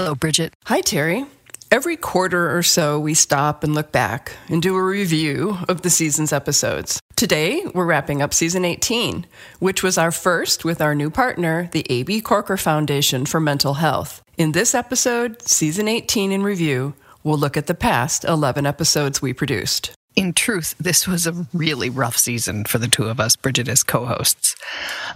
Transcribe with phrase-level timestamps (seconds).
[0.00, 0.54] Hello, Bridget.
[0.64, 1.26] Hi, Terry.
[1.70, 5.90] Every quarter or so, we stop and look back and do a review of the
[5.90, 6.98] season's episodes.
[7.16, 9.26] Today, we're wrapping up season 18,
[9.58, 12.22] which was our first with our new partner, the A.B.
[12.22, 14.22] Corker Foundation for Mental Health.
[14.38, 19.34] In this episode, season 18 in review, we'll look at the past 11 episodes we
[19.34, 19.92] produced.
[20.16, 23.82] In truth, this was a really rough season for the two of us, Bridget as
[23.82, 24.56] co hosts.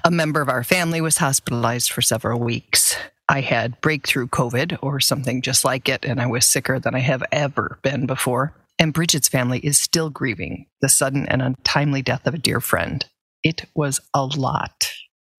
[0.04, 2.98] A member of our family was hospitalized for several weeks.
[3.28, 7.00] I had breakthrough COVID or something just like it, and I was sicker than I
[7.00, 8.54] have ever been before.
[8.78, 13.04] And Bridget's family is still grieving the sudden and untimely death of a dear friend.
[13.42, 14.92] It was a lot.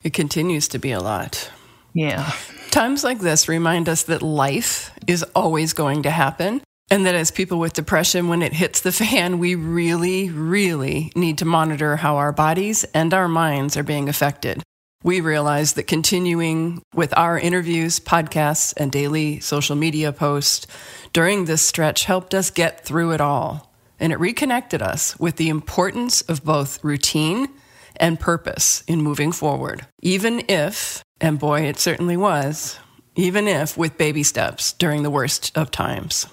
[0.03, 1.51] It continues to be a lot.
[1.93, 2.31] Yeah.
[2.71, 6.61] Times like this remind us that life is always going to happen.
[6.91, 11.39] And that as people with depression, when it hits the fan, we really, really need
[11.39, 14.61] to monitor how our bodies and our minds are being affected
[15.05, 20.65] we realized that continuing with our interviews, podcasts, and daily social media posts
[21.13, 23.71] during this stretch helped us get through it all.
[23.99, 27.49] And it reconnected us with the importance of both routine
[27.97, 32.79] and purpose in moving forward, even if, and boy, it certainly was,
[33.15, 36.25] even if with baby steps during the worst of times.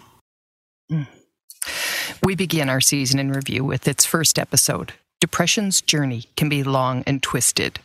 [0.91, 1.07] Mm.
[2.25, 7.05] We begin our season in review with its first episode Depression's Journey Can Be Long
[7.07, 7.79] and Twisted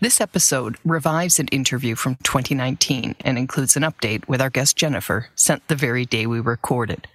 [0.00, 5.28] this episode revives an interview from 2019 and includes an update with our guest Jennifer,
[5.34, 7.06] sent the very day we recorded.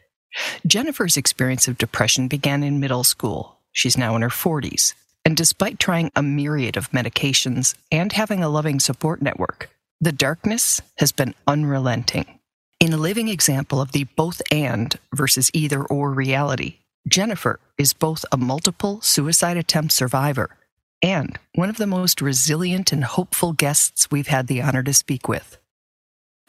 [0.66, 3.60] Jennifer's experience of depression began in middle school.
[3.72, 4.94] She's now in her 40s.
[5.26, 9.70] And despite trying a myriad of medications and having a loving support network,
[10.02, 12.40] the darkness has been unrelenting.
[12.80, 18.26] In a living example of the both and versus either or reality, Jennifer is both
[18.32, 20.58] a multiple suicide attempt survivor
[21.04, 25.28] and one of the most resilient and hopeful guests we've had the honor to speak
[25.28, 25.58] with.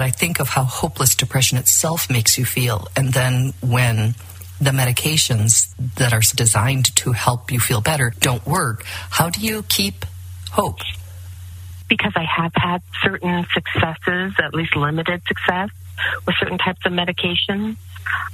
[0.00, 4.14] I think of how hopeless depression itself makes you feel, and then when
[4.60, 9.64] the medications that are designed to help you feel better don't work, how do you
[9.64, 10.06] keep
[10.50, 10.78] hope?
[11.88, 15.70] Because I have had certain successes, at least limited success,
[16.26, 17.76] with certain types of medications.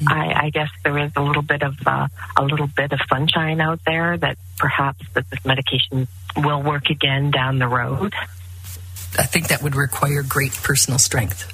[0.07, 3.61] I, I, guess there is a little bit of uh, a little bit of sunshine
[3.61, 8.15] out there that perhaps that this medication will work again down the road.
[9.19, 11.53] I think that would require great personal strength.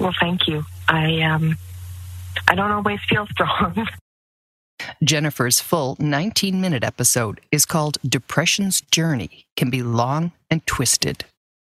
[0.00, 0.64] Well, thank you.
[0.88, 1.56] I um,
[2.48, 3.86] I don't always feel strong.
[5.02, 11.24] Jennifer's full 19 minute episode is called Depression's Journey Can Be Long and Twisted.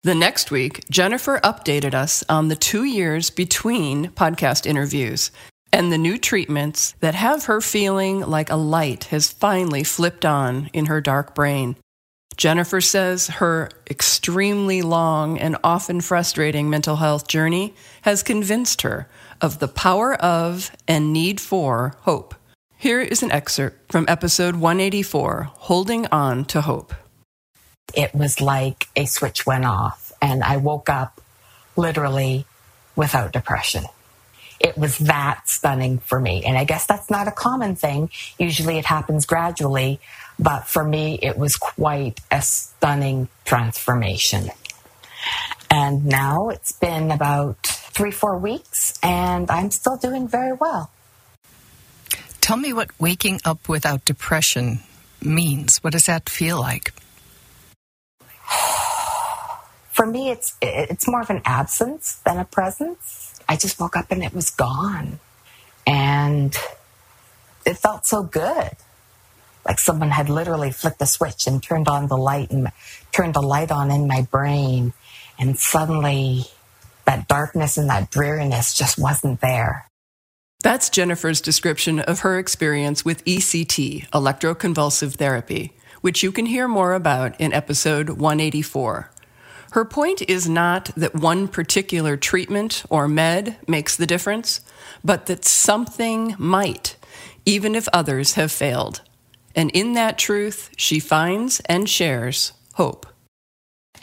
[0.03, 5.31] The next week, Jennifer updated us on the two years between podcast interviews
[5.73, 10.69] and the new treatments that have her feeling like a light has finally flipped on
[10.71, 11.75] in her dark brain.
[12.37, 19.09] Jennifer says her extremely long and often frustrating mental health journey has convinced her
[19.41, 22.35] of the power of and need for hope.
[22.77, 26.93] Here is an excerpt from episode 184 Holding On to Hope
[27.95, 31.21] it was like a switch went off and I woke up
[31.75, 32.45] literally
[32.95, 33.85] without depression.
[34.59, 36.43] It was that stunning for me.
[36.43, 38.09] And I guess that's not a common thing.
[38.39, 39.99] Usually it happens gradually,
[40.39, 44.49] but for me, it was quite a stunning transformation.
[45.69, 50.89] And now it's been about three, four weeks, and I'm still doing very well.
[52.41, 54.79] Tell me what waking up without depression
[55.21, 55.77] means.
[55.83, 56.93] What does that feel like?
[59.97, 63.41] For me, it's it's more of an absence than a presence.
[63.49, 65.19] I just woke up and it was gone,
[65.87, 66.55] and
[67.65, 68.73] it felt so good,
[69.65, 72.71] like someone had literally flicked the switch and turned on the light and
[73.11, 74.93] turned the light on in my brain,
[75.39, 76.45] and suddenly
[77.05, 79.87] that darkness and that dreariness just wasn't there.
[80.61, 86.93] That's Jennifer's description of her experience with ECT, electroconvulsive therapy, which you can hear more
[86.93, 89.09] about in episode 184.
[89.77, 94.61] Her point is not that one particular treatment or med makes the difference,
[95.05, 96.95] but that something might,
[97.45, 99.01] even if others have failed.
[99.55, 103.05] And in that truth, she finds and shares hope.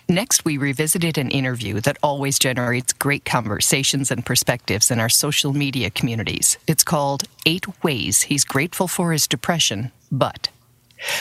[0.09, 5.53] Next, we revisited an interview that always generates great conversations and perspectives in our social
[5.53, 6.57] media communities.
[6.69, 10.51] It's called Eight Ways He's Grateful for His Depression, but.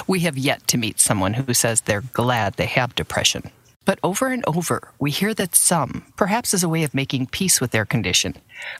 [0.05, 3.49] We have yet to meet someone who says they're glad they have depression.
[3.85, 7.59] But over and over, we hear that some, perhaps as a way of making peace
[7.59, 8.35] with their condition,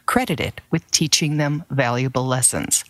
[0.05, 2.85] credit it with teaching them valuable lessons.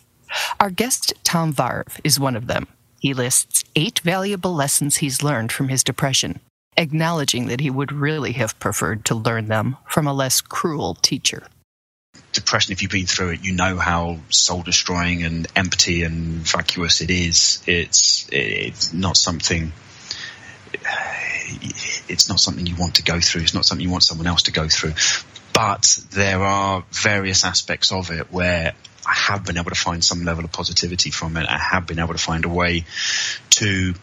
[0.60, 2.68] Our guest, Tom Varv, is one of them.
[3.00, 6.40] He lists eight valuable lessons he's learned from his depression,
[6.76, 11.42] acknowledging that he would really have preferred to learn them from a less cruel teacher.
[12.32, 16.16] Depression, if you've been through it, you know how soul destroying and empty and
[16.46, 17.62] vacuous it is.
[17.66, 19.72] It's, it's not something
[22.08, 23.42] it's not something you want to go through.
[23.42, 24.94] It's not something you want someone else to go through.
[25.52, 28.74] But there are various aspects of it where
[29.06, 31.46] I have been able to find some level of positivity from it.
[31.48, 32.84] I have been able to find a way
[33.50, 33.94] to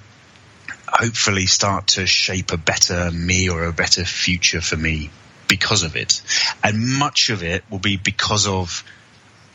[0.88, 5.10] hopefully start to shape a better me or a better future for me
[5.48, 6.22] because of it.
[6.64, 8.84] And much of it will be because of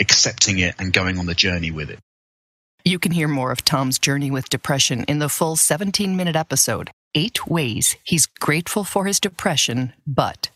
[0.01, 1.99] accepting it and going on the journey with it.
[2.85, 6.91] You can hear more of Tom's journey with depression in the full 17 minute episode
[7.17, 10.51] eight ways he's grateful for his depression, but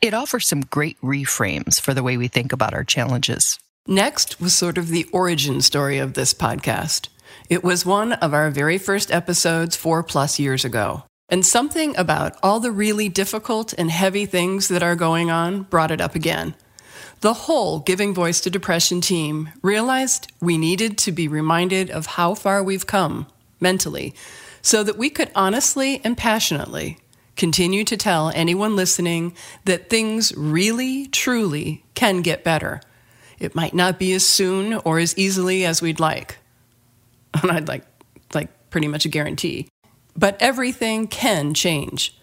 [0.00, 3.58] it offers some great reframes for the way we think about our challenges.
[3.88, 7.08] Next was sort of the origin story of this podcast.
[7.48, 11.04] It was one of our very first episodes four plus years ago.
[11.28, 15.90] And something about all the really difficult and heavy things that are going on brought
[15.90, 16.54] it up again.
[17.20, 22.34] The whole Giving Voice to Depression team realized we needed to be reminded of how
[22.34, 23.26] far we've come
[23.60, 24.14] mentally
[24.66, 26.98] so that we could honestly and passionately
[27.36, 29.32] continue to tell anyone listening
[29.64, 32.80] that things really, truly can get better.
[33.38, 36.38] It might not be as soon or as easily as we'd like.
[37.42, 37.84] And I'd like,
[38.34, 39.68] like pretty much a guarantee.
[40.16, 42.18] But everything can change.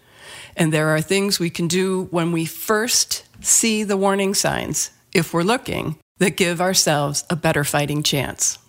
[0.58, 5.34] And there are things we can do when we first see the warning signs, if
[5.34, 8.60] we're looking, that give ourselves a better fighting chance.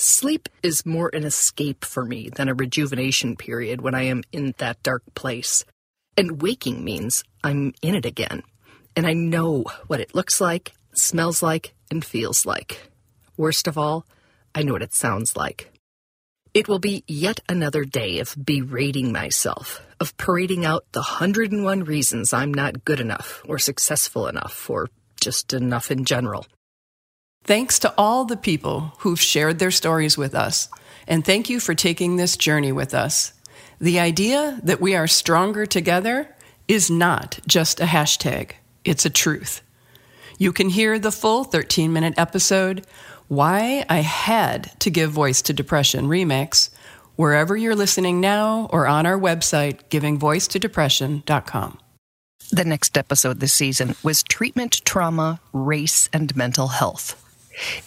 [0.00, 4.54] Sleep is more an escape for me than a rejuvenation period when I am in
[4.58, 5.64] that dark place.
[6.16, 8.44] And waking means I'm in it again.
[8.94, 12.92] And I know what it looks like, smells like, and feels like.
[13.36, 14.06] Worst of all,
[14.54, 15.72] I know what it sounds like.
[16.54, 22.32] It will be yet another day of berating myself, of parading out the 101 reasons
[22.32, 24.90] I'm not good enough, or successful enough, or
[25.20, 26.46] just enough in general.
[27.44, 30.68] Thanks to all the people who've shared their stories with us,
[31.06, 33.32] and thank you for taking this journey with us.
[33.80, 36.34] The idea that we are stronger together
[36.66, 38.50] is not just a hashtag,
[38.84, 39.62] it's a truth.
[40.36, 42.86] You can hear the full 13 minute episode,
[43.28, 46.70] Why I Had to Give Voice to Depression Remix,
[47.16, 51.78] wherever you're listening now or on our website, givingvoicetodepression.com.
[52.50, 57.27] The next episode this season was Treatment, Trauma, Race, and Mental Health.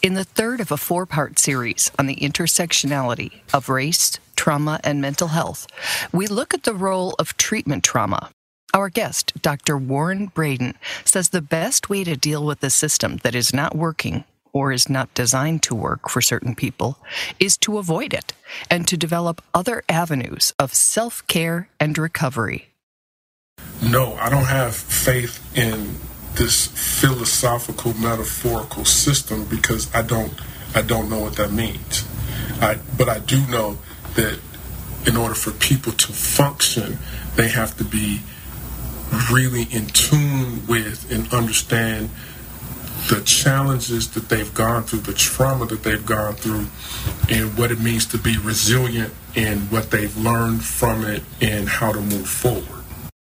[0.01, 5.01] In the third of a four part series on the intersectionality of race, trauma, and
[5.01, 5.67] mental health,
[6.11, 8.29] we look at the role of treatment trauma.
[8.73, 9.77] Our guest, Dr.
[9.77, 14.23] Warren Braden, says the best way to deal with a system that is not working
[14.53, 16.97] or is not designed to work for certain people
[17.39, 18.33] is to avoid it
[18.69, 22.69] and to develop other avenues of self care and recovery.
[23.81, 25.95] No, I don't have faith in
[26.35, 30.33] this philosophical metaphorical system because I don't
[30.73, 32.07] I don't know what that means.
[32.61, 33.77] I, but I do know
[34.15, 34.39] that
[35.05, 36.97] in order for people to function,
[37.35, 38.21] they have to be
[39.31, 42.09] really in tune with and understand
[43.09, 46.67] the challenges that they've gone through, the trauma that they've gone through,
[47.29, 51.91] and what it means to be resilient and what they've learned from it and how
[51.91, 52.80] to move forward.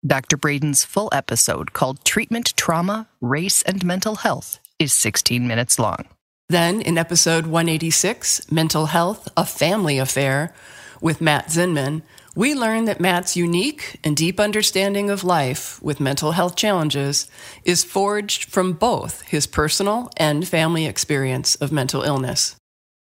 [0.05, 0.37] Dr.
[0.37, 6.05] Braden's full episode called Treatment, Trauma, Race, and Mental Health is 16 minutes long.
[6.47, 10.53] Then in episode 186, Mental Health, a Family Affair,
[11.01, 12.03] with Matt Zinman,
[12.35, 17.27] we learn that Matt's unique and deep understanding of life with mental health challenges
[17.63, 22.55] is forged from both his personal and family experience of mental illness.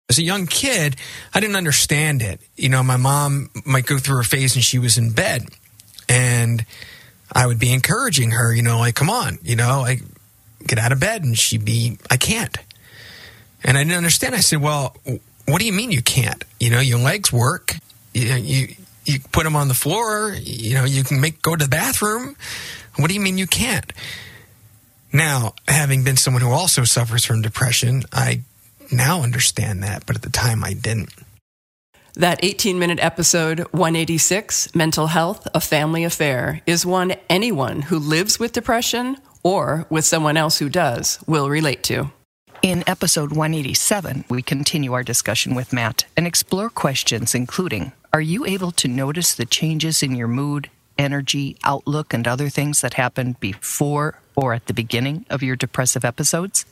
[0.07, 0.97] As a young kid,
[1.33, 2.41] I didn't understand it.
[2.57, 5.47] You know, my mom might go through a phase and she was in bed.
[6.11, 6.65] And
[7.33, 10.01] I would be encouraging her, you know, like, come on, you know, like,
[10.67, 11.23] get out of bed.
[11.23, 12.57] And she'd be, I can't.
[13.63, 14.35] And I didn't understand.
[14.35, 14.97] I said, well,
[15.45, 16.43] what do you mean you can't?
[16.59, 17.77] You know, your legs work.
[18.13, 18.75] You, you,
[19.05, 20.35] you put them on the floor.
[20.37, 22.35] You know, you can make, go to the bathroom.
[22.97, 23.93] What do you mean you can't?
[25.13, 28.41] Now, having been someone who also suffers from depression, I
[28.91, 31.09] now understand that, but at the time I didn't.
[32.15, 38.37] That 18 minute episode, 186, Mental Health, a Family Affair, is one anyone who lives
[38.37, 42.11] with depression or with someone else who does will relate to.
[42.61, 48.45] In episode 187, we continue our discussion with Matt and explore questions including Are you
[48.45, 53.37] able to notice the changes in your mood, energy, outlook, and other things that happen
[53.39, 56.65] before or at the beginning of your depressive episodes?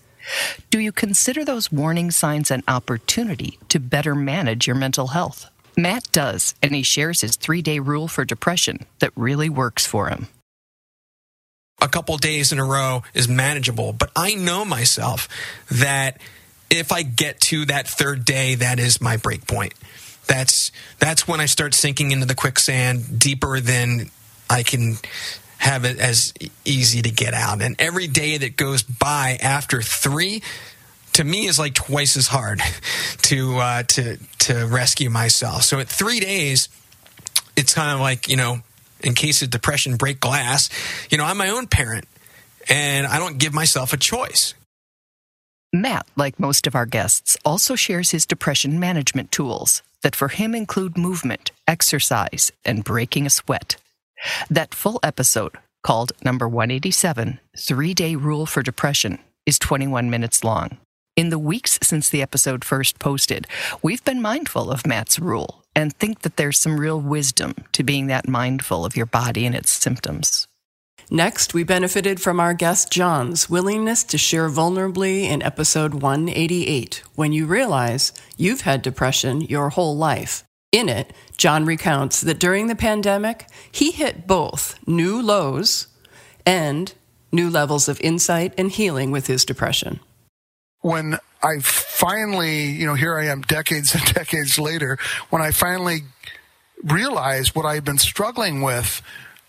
[0.70, 5.50] Do you consider those warning signs an opportunity to better manage your mental health?
[5.78, 10.10] Matt does, and he shares his three day rule for depression that really works for
[10.10, 10.28] him.
[11.82, 15.30] A couple days in a row is manageable, but I know myself
[15.72, 16.20] that
[16.70, 19.74] if I get to that third day, that is my break point.
[20.28, 24.12] That's that's when I start sinking into the quicksand deeper than
[24.50, 24.98] I can
[25.60, 26.34] have it as
[26.66, 27.62] easy to get out.
[27.62, 30.42] And every day that goes by after three,
[31.14, 32.62] to me, is like twice as hard
[33.24, 35.64] to uh, to to rescue myself.
[35.64, 36.70] So at three days,
[37.56, 38.60] it's kind of like you know,
[39.02, 40.70] in case of depression, break glass.
[41.12, 42.08] You know, I'm my own parent,
[42.70, 44.54] and I don't give myself a choice.
[45.72, 50.56] Matt, like most of our guests, also shares his depression management tools that for him
[50.56, 53.76] include movement, exercise, and breaking a sweat.
[54.50, 60.78] That full episode, called number 187, Three Day Rule for Depression, is 21 minutes long.
[61.16, 63.48] In the weeks since the episode first posted,
[63.82, 68.08] we've been mindful of Matt's rule and think that there's some real wisdom to being
[68.08, 70.48] that mindful of your body and its symptoms.
[71.12, 77.34] Next, we benefited from our guest John's willingness to share vulnerably in episode 188 when
[77.34, 80.44] you realize you've had depression your whole life.
[80.72, 85.88] In it, John recounts that during the pandemic, he hit both new lows
[86.46, 86.94] and
[87.32, 90.00] new levels of insight and healing with his depression.
[90.82, 94.98] When I finally, you know, here I am decades and decades later,
[95.30, 96.02] when I finally
[96.84, 99.02] realized what I had been struggling with,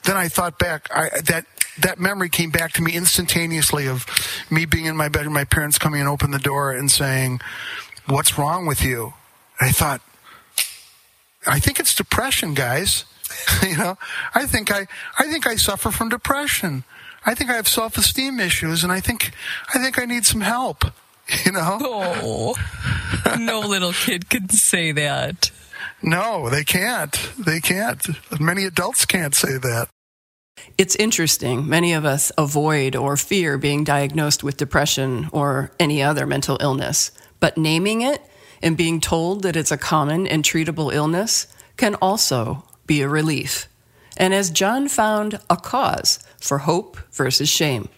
[0.04, 1.44] then I thought back, I, that
[1.78, 4.06] that memory came back to me instantaneously of
[4.50, 7.40] me being in my bedroom, my parents coming and open the door and saying,
[8.06, 9.14] "What's wrong with you?"
[9.60, 10.00] I thought,
[11.46, 13.04] I think it's depression, guys.
[13.62, 13.96] you know,
[14.34, 14.86] I think I,
[15.18, 16.84] I think I suffer from depression.
[17.24, 19.32] I think I have self-esteem issues, and I think,
[19.74, 20.84] I think I need some help.
[21.44, 21.78] You know?
[23.22, 25.52] Oh, no little kid can say that.
[26.02, 27.12] No, they can't.
[27.38, 28.04] They can't.
[28.40, 29.88] Many adults can't say that.
[30.78, 31.68] It's interesting.
[31.68, 37.12] Many of us avoid or fear being diagnosed with depression or any other mental illness,
[37.38, 38.22] but naming it
[38.62, 43.68] and being told that it's a common and treatable illness can also be a relief.
[44.16, 47.88] And as John found, a cause for hope versus shame.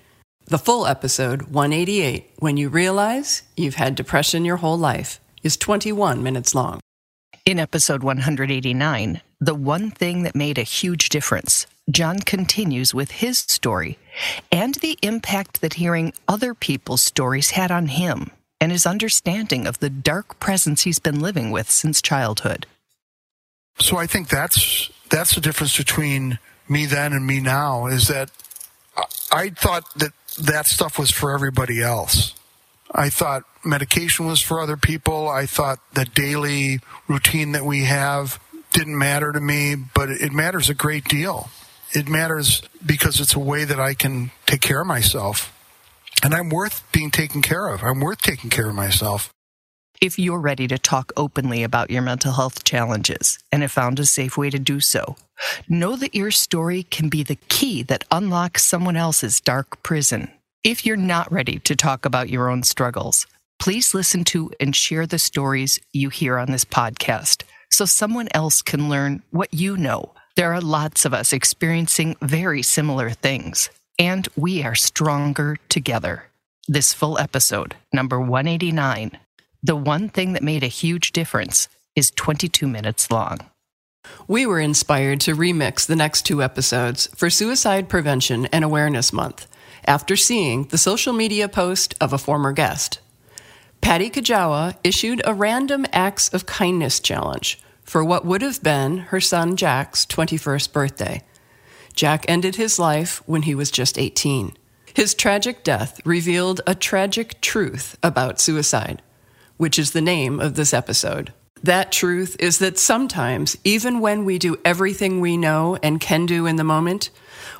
[0.46, 6.22] The full episode, 188, When You Realize You've Had Depression Your Whole Life, is 21
[6.22, 6.80] minutes long.
[7.44, 13.38] In episode 189, The One Thing That Made a Huge Difference, John continues with his
[13.38, 13.98] story
[14.52, 18.30] and the impact that hearing other people's stories had on him
[18.62, 22.64] and his understanding of the dark presence he's been living with since childhood.
[23.80, 26.38] So I think that's that's the difference between
[26.68, 28.30] me then and me now is that
[29.32, 32.34] I thought that that stuff was for everybody else.
[32.94, 35.28] I thought medication was for other people.
[35.28, 36.78] I thought the daily
[37.08, 38.38] routine that we have
[38.72, 41.50] didn't matter to me, but it matters a great deal.
[41.94, 45.52] It matters because it's a way that I can take care of myself.
[46.22, 47.82] And I'm worth being taken care of.
[47.82, 49.30] I'm worth taking care of myself.
[50.00, 54.06] If you're ready to talk openly about your mental health challenges and have found a
[54.06, 55.16] safe way to do so,
[55.68, 60.30] know that your story can be the key that unlocks someone else's dark prison.
[60.64, 63.26] If you're not ready to talk about your own struggles,
[63.58, 68.62] please listen to and share the stories you hear on this podcast so someone else
[68.62, 70.14] can learn what you know.
[70.36, 76.24] There are lots of us experiencing very similar things and we are stronger together.
[76.68, 79.18] This full episode, number 189,
[79.62, 83.38] The One Thing That Made a Huge Difference, is 22 minutes long.
[84.26, 89.46] We were inspired to remix the next two episodes for Suicide Prevention and Awareness Month
[89.84, 93.00] after seeing the social media post of a former guest.
[93.80, 99.20] Patty Kajawa issued a random acts of kindness challenge for what would have been her
[99.20, 101.22] son Jack's 21st birthday.
[101.94, 104.56] Jack ended his life when he was just 18.
[104.94, 109.02] His tragic death revealed a tragic truth about suicide.
[109.58, 111.32] which is the name of this episode.
[111.62, 116.46] That truth is that sometimes, even when we do everything we know and can do
[116.46, 117.10] in the moment,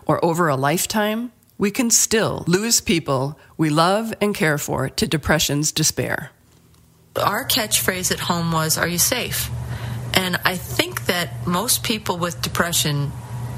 [0.04, 5.06] or over a lifetime, we can still lose people we love and care for to
[5.06, 6.32] depression's despair.
[7.14, 9.48] Our catchphrase at home was, Are you safe?
[10.14, 13.12] And I think that most people with depression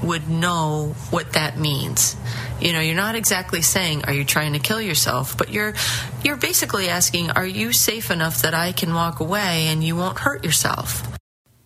[0.05, 2.17] would know what that means.
[2.61, 5.75] You know, you're not exactly saying, "Are you trying to kill yourself?" But you're
[6.23, 10.21] you're basically asking, "Are you safe enough that I can walk away and you won't
[10.21, 11.03] hurt yourself?"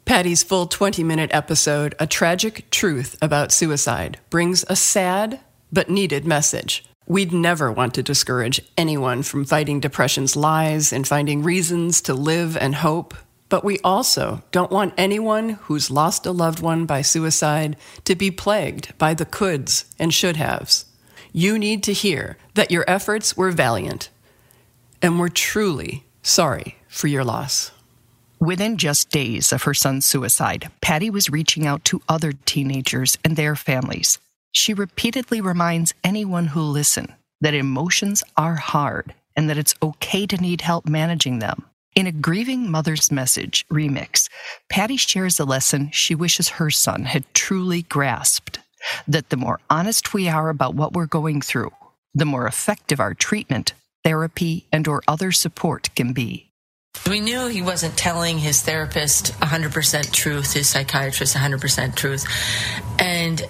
[0.04, 5.40] Patty's full 20 minute episode, A Tragic Truth About Suicide, brings a sad
[5.70, 6.84] but needed message.
[7.06, 12.56] We'd never want to discourage anyone from fighting depression's lies and finding reasons to live
[12.56, 13.14] and hope.
[13.48, 18.30] But we also don't want anyone who's lost a loved one by suicide to be
[18.30, 20.84] plagued by the coulds and should haves.
[21.32, 24.10] You need to hear that your efforts were valiant,
[25.00, 27.70] and we're truly sorry for your loss.
[28.40, 33.34] Within just days of her son's suicide, Patty was reaching out to other teenagers and
[33.34, 34.18] their families.
[34.52, 40.36] She repeatedly reminds anyone who listen that emotions are hard and that it's okay to
[40.36, 41.64] need help managing them.
[41.98, 44.28] In a Grieving Mother's Message remix,
[44.68, 48.60] Patty shares a lesson she wishes her son had truly grasped
[49.08, 51.72] that the more honest we are about what we're going through,
[52.14, 53.72] the more effective our treatment,
[54.04, 56.52] therapy, and or other support can be.
[57.04, 62.24] We knew he wasn't telling his therapist 100% truth, his psychiatrist 100% truth.
[63.00, 63.42] And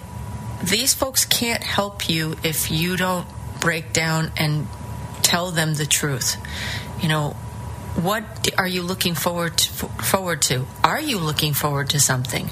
[0.63, 3.27] these folks can't help you if you don't
[3.61, 4.65] break down and
[5.21, 6.35] tell them the truth.
[6.99, 7.35] You know,
[7.95, 9.71] what are you looking forward to,
[10.03, 10.65] forward to?
[10.83, 12.49] Are you looking forward to something?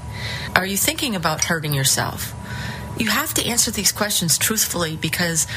[0.56, 2.34] Are you thinking about hurting yourself?
[2.98, 5.48] You have to answer these questions truthfully because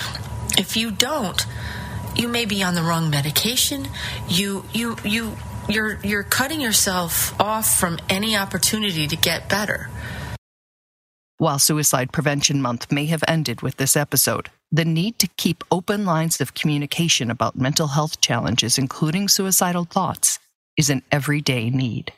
[0.59, 1.45] if you don't,
[2.15, 3.89] you may be on the wrong medication.
[4.29, 5.37] You you you
[5.69, 9.89] you're you're cutting yourself off from any opportunity to get better.
[11.41, 16.05] While Suicide Prevention Month may have ended with this episode, the need to keep open
[16.05, 20.39] lines of communication about mental health challenges, including suicidal thoughts,
[20.77, 22.13] is an everyday need.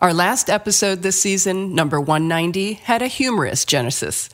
[0.00, 4.28] Our last episode this season, number 190, had a humorous genesis,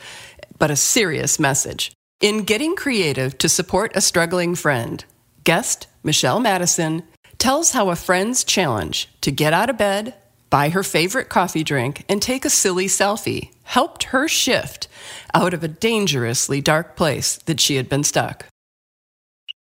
[0.59, 1.93] but a serious message.
[2.21, 5.05] In getting creative to support a struggling friend,
[5.45, 7.05] guest Michelle Madison
[7.39, 10.15] tells how a friend's challenge to get out of bed,
[10.53, 14.87] buy her favorite coffee drink, and take a silly selfie helped her shift
[15.33, 18.45] out of a dangerously dark place that she had been stuck.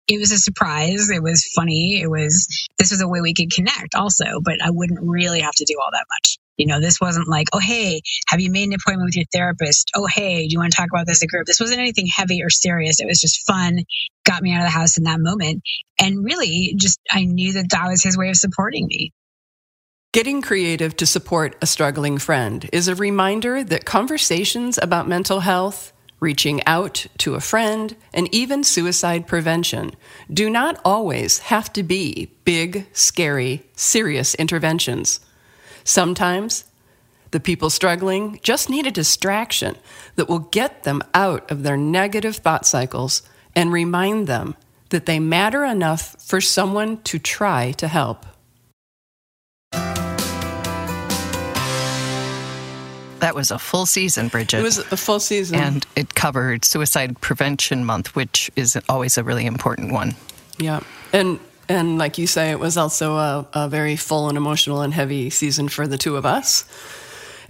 [0.07, 1.11] It was a surprise.
[1.11, 2.01] It was funny.
[2.01, 2.49] It was,
[2.79, 5.77] this was a way we could connect also, but I wouldn't really have to do
[5.79, 6.39] all that much.
[6.57, 9.91] You know, this wasn't like, oh, hey, have you made an appointment with your therapist?
[9.95, 11.47] Oh, hey, do you want to talk about this as a group?
[11.47, 13.01] This wasn't anything heavy or serious.
[13.01, 13.81] It was just fun,
[14.25, 15.63] got me out of the house in that moment.
[16.01, 19.13] And really, just I knew that that was his way of supporting me.
[20.19, 25.93] Getting creative to support a struggling friend is a reminder that conversations about mental health,
[26.19, 29.93] reaching out to a friend, and even suicide prevention
[30.29, 35.21] do not always have to be big, scary, serious interventions.
[35.85, 36.65] Sometimes
[37.31, 39.77] the people struggling just need a distraction
[40.17, 43.23] that will get them out of their negative thought cycles
[43.55, 44.57] and remind them
[44.89, 48.27] that they matter enough for someone to try to help.
[53.21, 54.61] That was a full season, Bridget.
[54.61, 55.59] It was a full season.
[55.59, 60.15] And it covered Suicide Prevention Month, which is always a really important one.
[60.59, 60.81] Yeah.
[61.13, 64.95] And and like you say, it was also a, a very full and emotional and
[64.95, 66.65] heavy season for the two of us.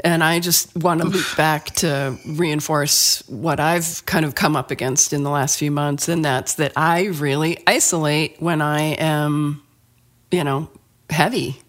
[0.01, 4.71] And I just want to loop back to reinforce what I've kind of come up
[4.71, 9.61] against in the last few months, and that's that I really isolate when I am,
[10.31, 10.71] you know,
[11.11, 11.61] heavy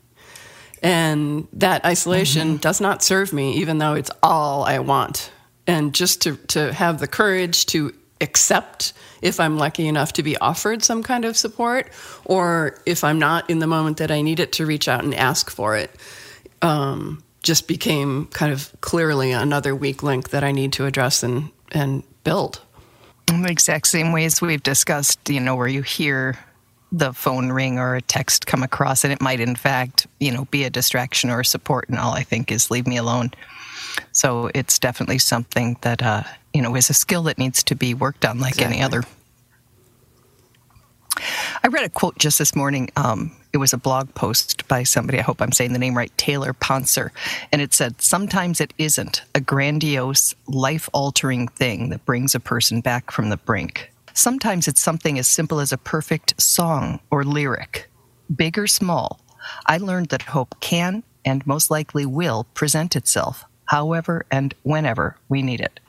[0.81, 2.57] and that isolation mm-hmm.
[2.57, 5.31] does not serve me, even though it's all I want.
[5.67, 10.37] And just to, to have the courage to accept if I'm lucky enough to be
[10.37, 11.91] offered some kind of support,
[12.25, 15.13] or if I'm not in the moment that I need it to reach out and
[15.13, 15.91] ask for it,
[16.61, 21.49] um, just became kind of clearly another weak link that I need to address and,
[21.71, 22.61] and build.
[23.29, 26.37] In the exact same ways we've discussed, you know, where you hear
[26.91, 30.45] the phone ring or a text come across and it might in fact you know
[30.45, 33.31] be a distraction or a support and all i think is leave me alone.
[34.11, 36.23] So it's definitely something that uh,
[36.53, 38.77] you know is a skill that needs to be worked on like exactly.
[38.77, 39.03] any other.
[41.63, 45.19] I read a quote just this morning um, it was a blog post by somebody
[45.19, 47.09] i hope i'm saying the name right taylor ponser
[47.51, 53.11] and it said sometimes it isn't a grandiose life-altering thing that brings a person back
[53.11, 57.89] from the brink Sometimes it's something as simple as a perfect song or lyric.
[58.35, 59.19] Big or small,
[59.65, 65.41] I learned that hope can and most likely will present itself however and whenever we
[65.41, 65.79] need it.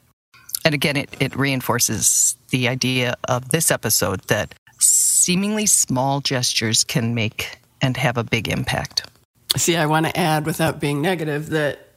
[0.65, 7.15] And again, it, it reinforces the idea of this episode that seemingly small gestures can
[7.15, 9.09] make and have a big impact.
[9.57, 11.89] See, I want to add without being negative that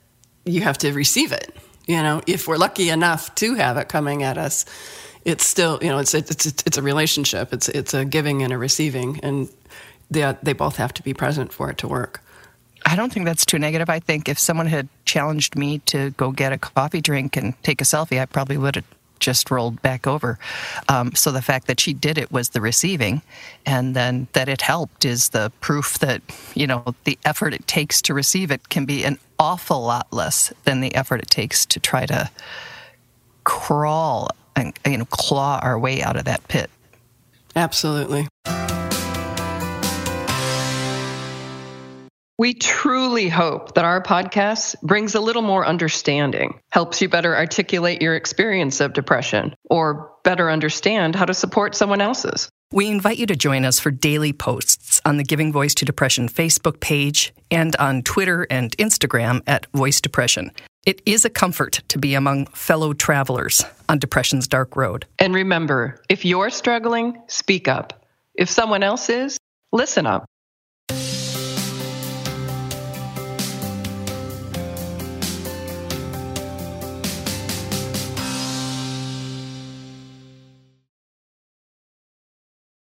[0.44, 1.54] you have to receive it.
[1.86, 4.64] You know, if we're lucky enough to have it coming at us,
[5.24, 7.52] it's still, you know, it's it's it's a relationship.
[7.52, 9.48] It's it's a giving and a receiving, and
[10.10, 12.20] they they both have to be present for it to work.
[12.86, 13.88] I don't think that's too negative.
[13.88, 17.80] I think if someone had challenged me to go get a coffee drink and take
[17.80, 18.84] a selfie, I probably would have
[19.20, 20.38] just rolled back over.
[20.88, 23.22] Um, so the fact that she did it was the receiving,
[23.64, 26.20] and then that it helped is the proof that
[26.54, 30.52] you know the effort it takes to receive it can be an awful lot less
[30.64, 32.30] than the effort it takes to try to
[33.44, 36.70] crawl and you know claw our way out of that pit.
[37.56, 38.26] Absolutely.
[42.36, 48.02] We truly hope that our podcast brings a little more understanding, helps you better articulate
[48.02, 52.50] your experience of depression, or better understand how to support someone else's.
[52.72, 56.28] We invite you to join us for daily posts on the Giving Voice to Depression
[56.28, 60.50] Facebook page and on Twitter and Instagram at Voice Depression.
[60.86, 65.06] It is a comfort to be among fellow travelers on depression's dark road.
[65.18, 68.04] And remember, if you're struggling, speak up.
[68.34, 69.38] If someone else is,
[69.72, 70.26] listen up.